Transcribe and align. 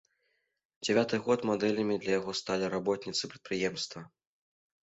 Дзявяты 0.85 1.19
год 1.27 1.39
мадэлямі 1.49 1.97
для 2.05 2.13
яго 2.19 2.31
сталі 2.41 2.73
работніцы 2.77 3.23
прадпрыемства. 3.35 3.99